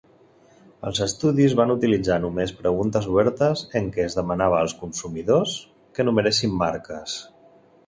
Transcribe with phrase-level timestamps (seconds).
[0.91, 5.55] Els estudis van utilitzar només preguntes obertes en què es demanava als consumidors
[5.99, 7.21] que enumeressin marques.